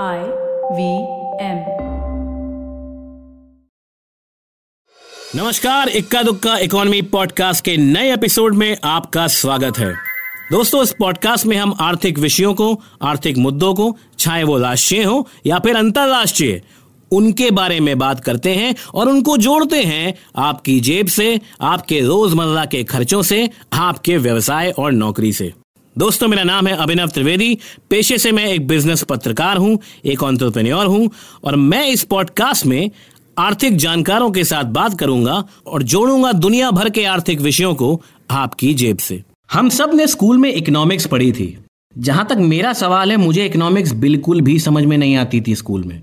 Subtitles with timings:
[0.00, 0.20] I
[0.72, 0.84] V
[1.40, 1.58] M.
[5.36, 9.92] नमस्कार, इक्का दुक्का इकोनॉमी पॉडकास्ट के नए एपिसोड में आपका स्वागत है
[10.52, 15.26] दोस्तों, इस पॉडकास्ट में हम आर्थिक विषयों को, आर्थिक मुद्दों को, चाहे वो राष्ट्रीय हो
[15.46, 16.62] या फिर अंतरराष्ट्रीय,
[17.12, 22.64] उनके बारे में बात करते हैं और उनको जोड़ते हैं आपकी जेब से, आपके रोज़मर्रा
[22.64, 25.52] के खर्चों से, आपके व्यवसाय और नौकरी से
[25.96, 27.58] दोस्तों, मेरा नाम है अभिनव त्रिवेदी।
[27.90, 31.10] पेशे से मैं एक बिज़नेस पत्रकार हूँ, एक ऑन्टरप्रेन्योर हूँ,
[31.44, 32.90] और मैं इस पॉडकास्ट में
[33.38, 38.00] आर्थिक जानकारों के साथ बात करूँगा और जोड़ूँगा दुनिया भर के आर्थिक विषयों को
[38.30, 41.56] आपकी जेब से। हम सबने स्कूल में इकोनॉमिक्स पढ़ी थी।
[41.96, 45.84] जहाँ तक मेरा सवाल है, मुझे इकोनॉमिक्स बिल्कुल भी समझ में नहीं आती थी स्कूल
[45.84, 46.02] में।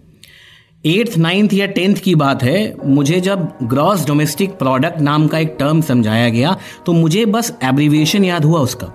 [0.85, 5.55] एट्थ, नाइन्थ या टेंथ की बात है, मुझे जब ग्रॉस डोमेस्टिक प्रोडक्ट नाम का एक
[5.59, 8.94] टर्म समझाया गया तो मुझे बस एब्रीविएशन याद हुआ उसका।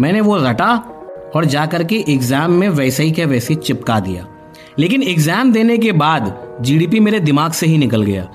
[0.00, 0.74] मैंने वो रटा
[1.36, 4.26] और जा करके एग्ज़ाम में वैसे ही क्या वैसे चिपका दिया।
[4.78, 8.28] लेकिन एग्ज़ाम देने के बाद जीडीपी मेरे दिमाग से ही निकल गया।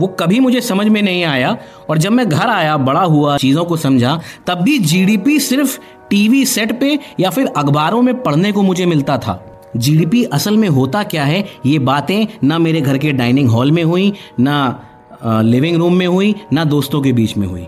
[0.00, 1.56] वो कभी मुझे समझ में नहीं आया
[1.90, 5.78] और जब मैं घर आया, बड़ा हुआ, चीज़ों को समझा, तब भी जीडीपी सिर्फ़
[6.10, 9.42] टीवी सेट पे या फिर अखबारों में पढ़ने को मुझे मिलता था।
[9.76, 13.82] जीडीपी असल में होता क्या है, ये बातें ना मेरे घर के डाइनिंग हॉल में
[13.84, 14.82] हुई, ना
[15.24, 17.66] लिविंग रूम में हुई, ना दोस्तों के बीच में हुई।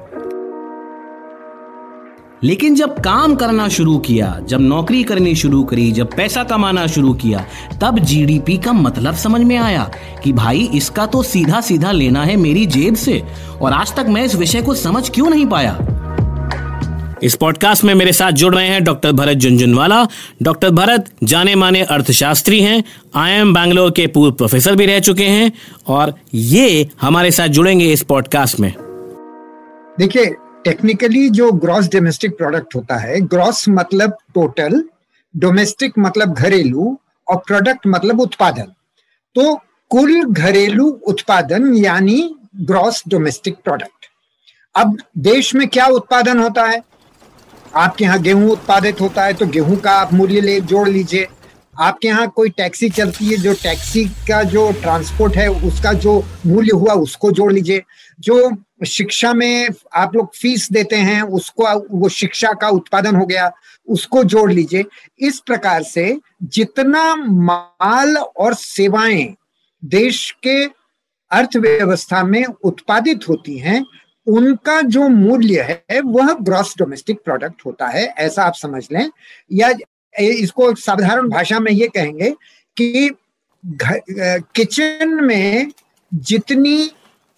[2.44, 7.12] लेकिन जब काम करना शुरू किया जब नौकरी करनी शुरू करी जब पैसा कमाना शुरू
[7.14, 7.44] किया
[7.80, 9.90] तब जीडीपी का मतलब समझ में आया
[10.24, 13.22] कि भाई इसका तो सीधा सीधा लेना है मेरी जेब से।
[13.62, 15.78] और आज तक मैं इस विषय को समझ क्यों नहीं पाया?
[17.22, 20.06] इस पॉडकास्ट में मेरे साथ जुड़ रहे हैं डॉक्टर भरत झुंझुनवाला।
[20.42, 25.24] डॉक्टर भरत जाने माने अर्थशास्त्री हैं। आई एम बैंगलोर के पूर्व प्रोफेसर भी रह चुके
[25.24, 25.52] हैं।
[25.86, 28.72] और ये हमारे साथ जुड़ेंगे इस पॉडकास्ट में।
[29.98, 34.82] देखिए टेक्निकली जो ग्रॉस डोमेस्टिक प्रोडक्ट होता है ग्रॉस मतलब टोटल
[35.34, 38.72] डोमेस्टिक मतलब घरेलू, और प्रोडक्ट मतलब उत्पादन।
[39.36, 39.54] तो
[39.90, 44.06] कुल घरेलू उत्पादन, यानी ग्रॉस डोमेस्टिक प्रोडक्ट
[44.74, 46.82] अब देश में क्या उत्पादन होता है?
[47.74, 51.26] आपके यहाँ गेहूँ उत्पादित होता है तो गेहूँ का आप मूल्य ले, जोड़ लीजिए।
[51.74, 56.72] आपके यहाँ कोई टैक्सी चलती है, जो टैक्सी का जो ट्रांसपोर्ट है, उसका जो मूल्य
[56.74, 57.82] हुआ, उसको जोड़ लीजिए।
[58.20, 58.50] जो
[58.86, 61.64] शिक्षा में आप लोग फ़ीस देते हैं, उसको,
[61.98, 63.50] वो शिक्षा का उत्पादन हो गया,
[63.88, 64.84] उसको जोड़ लीजिए।
[65.18, 69.34] इस प्रकार से जितना माल और सेवाएँ
[69.84, 70.64] देश के
[71.30, 73.84] अर्थव्यवस्था में उत्पादित होती हैं,
[74.26, 79.10] उनका जो मूल्य है, वह ग्रॉस डोमेस्टिक प्रोडक्ट होता है, ऐसा आप समझ लें।
[79.52, 79.72] या
[80.18, 82.30] इसको साधारण भाषा में ये कहेंगे
[82.76, 83.10] कि
[84.54, 85.72] किचन में
[86.14, 86.90] जितनी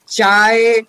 [0.09, 0.83] चाय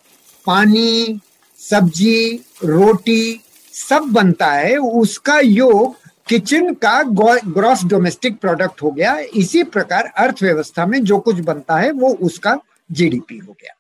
[0.46, 1.20] पानी,
[1.60, 3.42] सब्ज़ी, रोटी
[3.74, 5.96] सब बनता है। उसका योग
[6.28, 11.92] किचन का ग्रॉस डोमेस्टिक प्रोडक्ट हो गया। इसी प्रकार अर्थव्यवस्था में जो कुछ बनता है,
[11.92, 12.60] वो उसका
[12.92, 13.74] जीडीपी हो गया।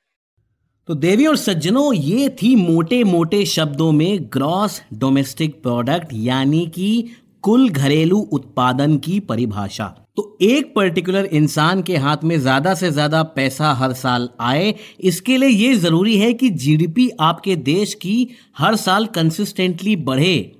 [0.87, 7.15] तो देवी और सज्जनों, ये थी मोटे मोटे शब्दों में ग्रॉस डोमेस्टिक प्रोडक्ट, यानी कि
[7.41, 9.85] कुल घरेलू उत्पादन की परिभाषा।
[10.17, 15.37] तो एक पर्टिकुलर इंसान के हाथ में ज़्यादा से ज़्यादा पैसा हर साल आए, इसके
[15.37, 18.27] लिए ये ज़रूरी है कि जीडीपी आपके देश की
[18.57, 20.51] हर साल कंसिस्टेंटली बढ़े।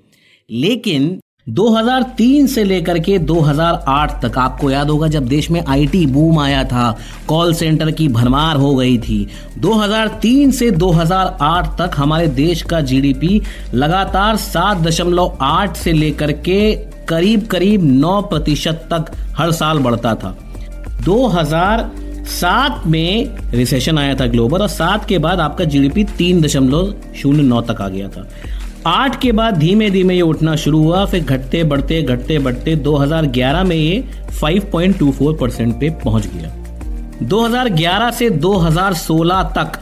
[0.50, 1.18] लेकिन
[1.48, 6.62] 2003 से लेकर के 2008 तक आपको याद होगा, जब देश में आईटी बूम आया
[6.64, 6.96] था
[7.28, 9.26] कॉल सेंटर की भरमार हो गई थी।
[9.58, 13.40] 2003 से 2008 तक हमारे देश का जीडीपी
[13.74, 16.62] लगातार 7.8 से लेकर के
[17.08, 20.36] करीब करीब 9 प्रतिशत तक हर साल बढ़ता था।
[21.04, 27.42] 2007 में रिसेशन आया था ग्लोबल और सात के बाद आपका जीडीपी तीन दशमलव शून्य
[27.42, 28.28] नौ तक आ गया था।
[28.86, 33.64] आठ के बाद धीमे धीमे ये उठना शुरू हुआ, फिर घटते बढ़ते घटते बढ़ते 2011
[33.64, 34.04] में ये
[34.40, 36.50] 5.24 परसेंट पे पहुँच गया।
[37.22, 39.78] 2011 से 2016 तक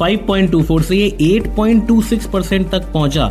[0.00, 3.30] 5.24 से ये 8.26 परसेंट तक पहुँचा।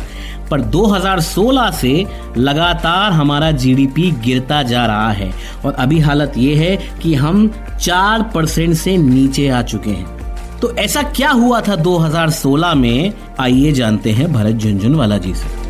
[0.50, 2.06] पर 2016 से
[2.36, 5.32] लगातार हमारा जीडीपी गिरता जा रहा है।
[5.66, 10.16] और अभी हालत ये है कि हम 4 परसेंट से नीचे आ चुके हैं।
[10.60, 13.12] तो ऐसा क्या हुआ था 2016 में?
[13.40, 15.66] आइए जानते हैं भरत झुंझुनवाला जी से।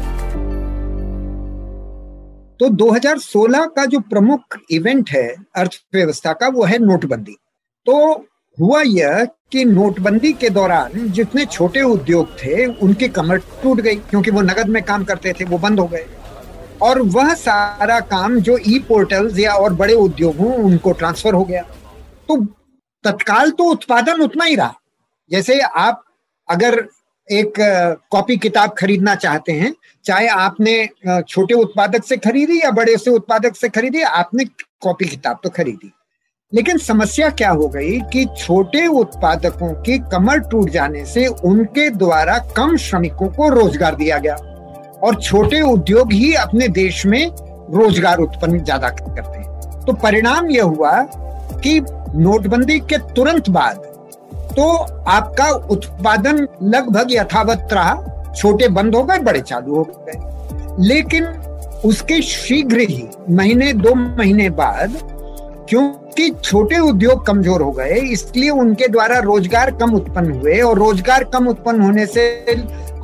[2.60, 4.40] तो 2016 का जो प्रमुख
[4.70, 7.37] इवेंट है अर्थव्यवस्था का, वो है नोटबंदी।
[7.87, 8.25] तो
[8.60, 14.31] हुआ यह कि नोटबंदी के दौरान जितने छोटे उद्योग थे, उनकी कमर टूट गई, क्योंकि
[14.31, 16.06] वो नगद में काम करते थे, वो बंद हो गए।
[16.82, 21.62] और वह सारा काम जो ई पोर्टल्स या और बड़े उद्योग उनको ट्रांसफ़र हो गया।
[22.28, 22.37] तो
[23.04, 24.75] तत्काल तो उत्पादन उतना ही रहा।
[25.31, 26.02] जैसे आप
[26.49, 26.87] अगर
[27.28, 27.52] एक
[28.12, 30.88] कॉपी किताब खरीदना चाहते हैं, चाहे आपने
[31.28, 35.92] छोटे उत्पादक से खरीदी या बड़े से उत्पादक से खरीदी, आपने कॉपी किताब तो खरीदी।
[36.52, 42.37] लेकिन समस्या क्या हो गई कि छोटे उत्पादकों की कमर टूट जाने से उनके द्वारा
[42.56, 44.34] कम श्रमिकों को रोज़गार दिया गया
[45.04, 47.26] और छोटे उद्योग ही अपने देश में
[47.72, 50.93] रोज़गार उत्पन्न ज़्यादा करते हैं। तो परिणाम यह हुआ
[51.62, 51.81] कि
[52.16, 53.82] नोटबंदी के तुरंत बाद
[54.56, 54.70] तो
[55.10, 61.26] आपका उत्पादन लगभग यथावत रहा, छोटे बंद हो गए, बड़े चालू हो गए। लेकिन
[61.84, 64.99] उसके शीघ्र ही, महीने, दो महीने बाद
[66.16, 71.24] क्योंकि छोटे उद्योग कमज़ोर हो गए इसलिए उनके द्वारा रोज़गार कम उत्पन्न हुए और रोज़गार
[71.32, 72.54] कम उत्पन्न होने से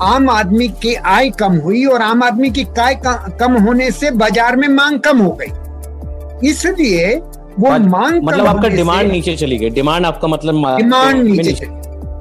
[0.03, 4.57] आम आदमी की आय कम हुई और आम आदमी की काय कम होने से बाज़ार
[4.57, 7.15] में मांग कम हो गई। इसलिए
[7.59, 11.71] वो मांग मतलब आपका डिमांड नीचे चली गई। डिमांड आपका मतलब डिमांड नीचे चली।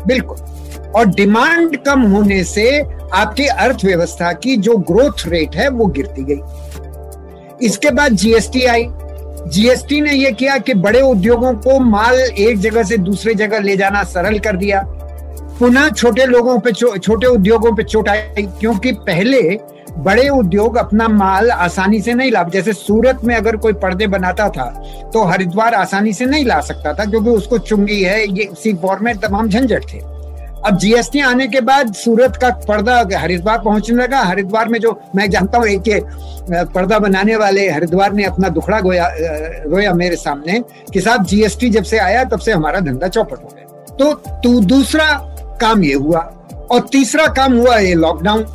[0.07, 0.37] बिल्कुल।
[0.95, 2.79] और डिमांड कम होने से
[3.13, 8.87] आपकी अर्थव्यवस्था की जो ग्रोथ रेट है वो गिरती गई। इसके बाद जीएसटी आई।
[9.47, 13.75] जीएसटी ने यह किया कि बड़े उद्योगों को माल एक जगह से दूसरे जगह ले
[13.77, 14.81] जाना सरल कर दिया।
[15.59, 19.41] पुनः छोटे लोगों पे छोटे उद्योगों पे चोट आई, क्योंकि पहले
[19.97, 24.47] बड़े उद्योग अपना माल आसानी से नहीं ला, जैसे सूरत में अगर कोई पर्दे बनाता
[24.49, 24.65] था
[25.13, 29.19] तो हरिद्वार आसानी से नहीं ला सकता था, क्योंकि उसको चुंगी है, ये सी फॉर्मेट
[29.19, 29.99] तमाम झंझट थे।
[30.65, 35.29] अब जीएसटी आने के बाद सूरत का पर्दा हरिद्वार पहुँचने लगा। हरिद्वार में जो मैं
[35.29, 39.07] जानता हूँ, एक पर्दा बनाने वाले हरिद्वार ने अपना दुखड़ा गोया
[39.65, 40.59] रोया मेरे सामने
[40.93, 44.13] कि साहब जीएसटी जब से आया, तब से हमारा धंधा चौपट हो गया। तो
[44.43, 45.07] तू दूसरा
[45.61, 46.19] काम ये हुआ
[46.71, 48.45] और तीसरा काम हुआ ये लॉकडाउन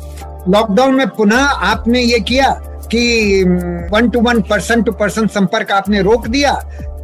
[0.49, 2.49] लॉकडाउन में पुनः आपने ये किया
[2.91, 3.43] कि
[3.91, 6.53] one to one person to person संपर्क आपने रोक दिया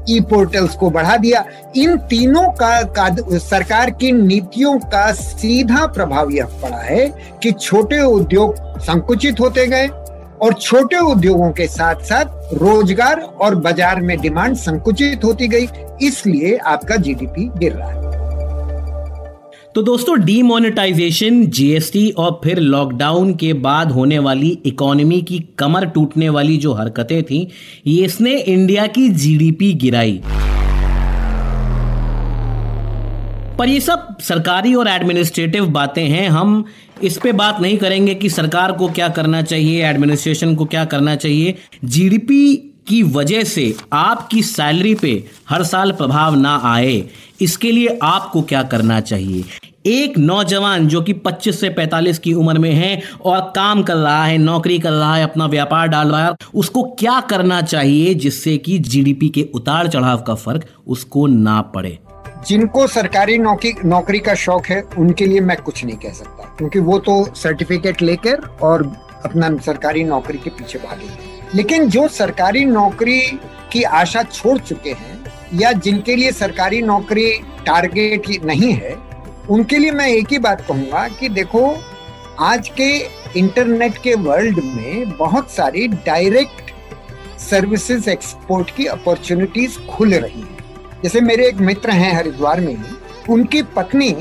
[0.09, 1.43] ई पोर्टल्स को बढ़ा दिया।
[1.77, 7.07] इन तीनों का, का सरकार की नीतियों का सीधा प्रभाव यह पड़ा है
[7.43, 9.87] कि छोटे उद्योग संकुचित होते गए
[10.41, 15.67] और छोटे उद्योगों के साथ साथ रोज़गार और बाज़ार में डिमांड संकुचित होती गई
[16.01, 18.02] इसलिए आपका जीडीपी गिर रहा है।
[19.75, 26.29] तो दोस्तों डीमोनेटाइजेशन जीएसटी और फिर लॉकडाउन के बाद होने वाली इकोनॉमी की कमर टूटने
[26.29, 27.47] वाली जो हरकतें थी,
[27.87, 30.21] ये इसने इंडिया की जीडीपी गिराई।
[33.57, 36.63] पर ये सब सरकारी और एडमिनिस्ट्रेटिव बातें हैं। हम
[37.03, 41.15] इस पे बात नहीं करेंगे कि सरकार को क्या करना चाहिए एडमिनिस्ट्रेशन को क्या करना
[41.15, 41.55] चाहिए।
[41.85, 47.09] जीडीपी की वजह से आपकी सैलरी पे हर साल प्रभाव ना आए।
[47.41, 49.43] इसके लिए आपको क्या करना चाहिए?
[49.85, 54.25] एक नौजवान जो कि 25 से 45 की उम्र में है और काम कर रहा
[54.25, 58.57] है, नौकरी कर रहा है, अपना व्यापार डाल रहा है, उसको क्या करना चाहिए जिससे
[58.57, 61.99] कि जीडीपी के उतार चढ़ाव का फ़र्क उसको ना पड़े?
[62.47, 66.79] जिनको सरकारी नौकरी नौकरी का शौक है, उनके लिए मैं कुछ नहीं कह सकता। क्योंकि
[66.79, 68.93] वो तो सर्टिफिकेट लेकर और
[69.25, 73.19] अपना सरकारी नौकरी के पीछे भागे। लेकिन जो सरकारी नौकरी
[73.71, 75.21] की आशा छोड़ चुके हैं
[75.53, 77.31] या जिनके लिए सरकारी नौकरी
[77.65, 78.95] टारगेट नहीं है,
[79.49, 81.75] उनके लिए मैं एक ही बात कहूँगा कि देखो,
[82.39, 82.89] आज के
[83.39, 86.71] इंटरनेट के वर्ल्ड में बहुत सारी डायरेक्ट
[87.39, 92.95] सर्विसेज़ एक्सपोर्ट की अपॉर्चुनिटीज़ खुल रही हैं। जैसे मेरे एक मित्र हैं हरिद्वार में ही,
[93.29, 94.15] उनकी पत्नी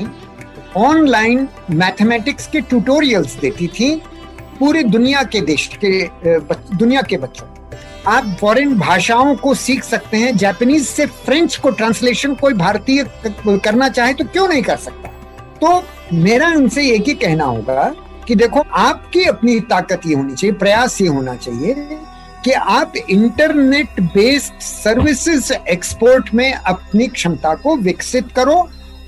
[0.77, 3.91] ऑनलाइन मैथमेटिक्स के ट्यूटोरियल्स देती थी
[4.63, 5.89] पूरी दुनिया के देश के
[6.75, 7.47] दुनिया के बच्चों।
[8.07, 13.03] आप फॉरेन भाषाओं को सीख सकते हैं जापानीज से फ्रेंच को ट्रांसलेशन कोई भारतीय
[13.47, 15.09] करना चाहे तो क्यों नहीं कर सकता?
[15.61, 17.83] तो मेरा उनसे एक ही कहना होगा
[18.27, 21.73] कि देखो, आपकी अपनी ताकत ये होनी चाहिए, प्रयास ये होना चाहिए
[22.45, 28.55] कि आप इंटरनेट बेस्ड सर्विसेज़ एक्सपोर्ट में अपनी क्षमता को विकसित करो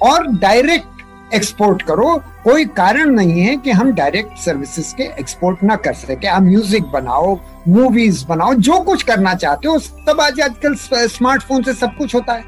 [0.02, 0.95] और डायरेक्ट
[1.34, 6.28] एक्सपोर्ट करो, कोई कारण नहीं है कि हम डायरेक्ट सर्विसेज़ के एक्सपोर्ट ना कर सके।
[6.28, 10.76] आप म्यूज़िक बनाओ मूवीज़ बनाओ, जो कुछ करना चाहते हो सब आज आजकल
[11.08, 12.44] स्मार्टफ़ोन से सब कुछ होता है।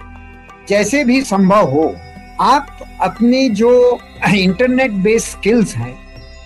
[0.70, 1.94] जैसे भी संभव हो,
[2.42, 2.68] आप
[3.02, 5.96] अपनी जो इंटरनेट बेस्ड स्किल्स हैं,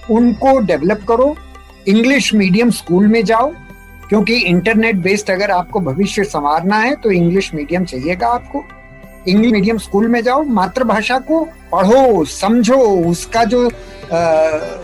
[0.10, 1.36] उनको डेवलप करो।
[1.88, 3.52] इंग्लिश मीडियम स्कूल में जाओ,
[4.10, 8.64] क्योंकि इंटरनेट बेस्ड अगर आपको भविष्य संवारना है तो इंग्लिश मीडियम चाहिएगा आपको।
[9.28, 12.78] इंग्लिश मीडियम स्कूल में जाओ, मातृभाषा को पढ़ो, समझो,
[13.10, 13.70] उसका जो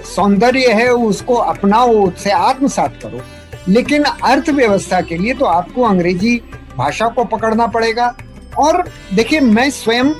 [0.06, 3.22] सौंदर्य है, उसको अपनाओ, उससे आत्मसात करो।
[3.68, 6.36] लेकिन अर्थव्यवस्था के लिए तो आपको अंग्रेज़ी
[6.78, 8.16] भाषा को पकड़ना पड़ेगा।
[8.60, 10.14] और देखिए, मैं स्वयं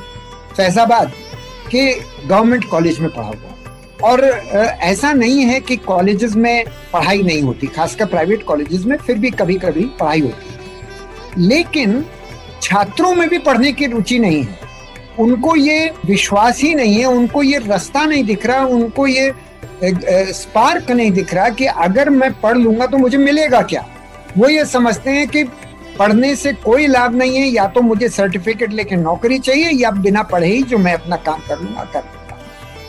[0.56, 1.12] फैजाबाद
[1.72, 1.92] के
[2.28, 7.68] गवर्नमेंट कॉलेज में पढ़ा हुआ और ऐसा नहीं है कि कॉलेजेस में पढ़ाई नहीं होती,
[7.68, 12.04] खासकर प्राइवेट कॉलेजेस में फिर भी कभी कभी पढ़ाई होती है। लेकिन
[12.68, 14.60] छात्रों में भी पढ़ने की रुचि नहीं है।
[15.20, 19.32] उनको ये विश्वास ही नहीं है, उनको ये रास्ता नहीं दिख रहा, उनको ये
[20.34, 23.86] स्पार्क नहीं दिख रहा कि अगर मैं पढ़ लूँगा तो मुझे मिलेगा क्या?
[24.38, 25.44] वो ये समझते हैं कि
[26.00, 30.24] पढ़ने से कोई लाभ नहीं है, या तो मुझे सर्टिफिकेट लेके नौकरी चाहिए, या बिना
[30.26, 32.38] पढ़े ही जो मैं अपना काम कर लूँगा कर लूँगा।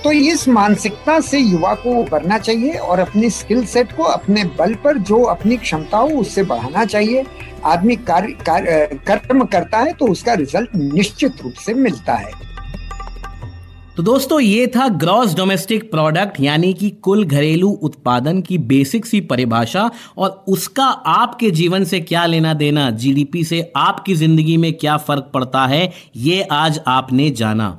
[0.04, 4.74] तो इस मानसिकता से युवा को उभरना चाहिए और अपनी स्किल सेट को अपने बल
[4.74, 7.24] पर, जो अपनी क्षमता हो उससे बढ़ाना चाहिए।
[7.64, 12.46] आदमी कार्य कर्म करता है तो उसका रिज़ल्ट निश्चित रूप से मिलता है।
[13.96, 19.20] तो दोस्तों, ये था ग्रॉस डोमेस्टिक प्रोडक्ट, यानी कि कुल घरेलू उत्पादन की बेसिक सी
[19.22, 24.96] परिभाषा, और उसका आपके जीवन से क्या लेना देना, जीडीपी से आपकी ज़िंदगी में क्या
[24.98, 27.78] फ़र्क पड़ता है, ये आज आपने जाना।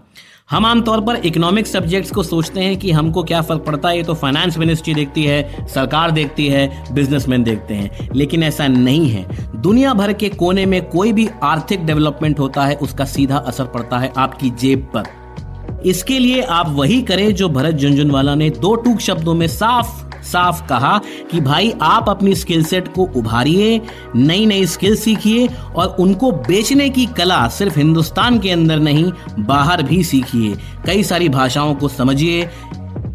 [0.51, 4.03] हम आमतौर पर इकोनॉमिक सब्जेक्ट्स को सोचते हैं कि हमको क्या फ़र्क पड़ता है, ये
[4.03, 9.25] तो फाइनेंस मिनिस्ट्री देखती है, सरकार देखती है बिजनेसमैन देखते हैं। लेकिन ऐसा नहीं है।
[9.61, 13.97] दुनिया भर के कोने में कोई भी आर्थिक डेवलपमेंट होता है, उसका सीधा असर पड़ता
[13.97, 18.99] है आपकी जेब पर। इसके लिए आप वही करें जो भरत झुंझुनवाला ने दो टूक
[18.99, 20.97] शब्दों में साफ़ साफ़ कहा
[21.31, 23.81] कि भाई, आप अपनी स्किल सेट को उभारिए
[24.15, 29.83] नई नई स्किल सीखिए और उनको बेचने की कला सिर्फ़ हिंदुस्तान के अंदर नहीं, बाहर
[29.83, 32.49] भी सीखिए। कई सारी भाषाओं को समझिए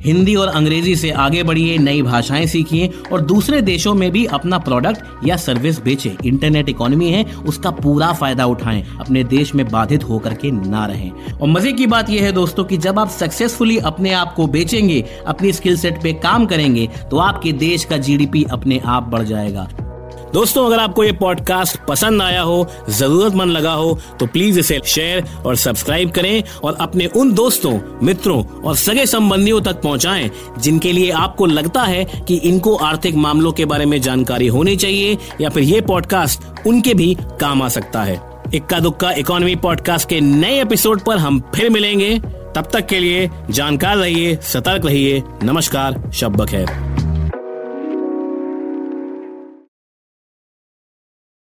[0.04, 4.58] हिंदी और अंग्रेज़ी से आगे बढ़िए, नई भाषाएँ सीखिए और दूसरे देशों में भी अपना
[4.58, 10.04] प्रोडक्ट या सर्विस बेचे। इंटरनेट इकोनॉमी है, उसका पूरा फ़ायदा उठाएँ, अपने देश में बाधित
[10.04, 13.78] होकर के ना रहें। और मज़े की बात यह है दोस्तों कि जब आप सक्सेसफुली
[13.78, 18.44] अपने आप को बेचेंगे, अपनी स्किल सेट पे काम करेंगे तो आपके देश का जीडीपी
[18.50, 19.68] अपने आप बढ़ जाएगा।
[20.34, 25.24] दोस्तों, अगर आपको ये पॉडकास्ट पसंद आया हो, जरूरतमंद लगा हो तो प्लीज़ इसे शेयर
[25.46, 31.10] और सब्सक्राइब करें और अपने उन दोस्तों, मित्रों और सगे संबंधियों तक पहुंचाएँ, जिनके लिए
[31.10, 35.62] आपको लगता है कि इनको आर्थिक मामलों के बारे में जानकारी होनी चाहिए या फिर
[35.62, 38.20] ये पॉडकास्ट उनके भी काम आ सकता है।
[38.54, 42.18] इक्का दुक्का इकोनॉमी पॉडकास्ट के नए एपिसोड पर हम फिर मिलेंगे।
[42.56, 46.93] तब तक के लिए जानकार रहिए, सतर्क रहिए। नमस्कार, शब्बक है।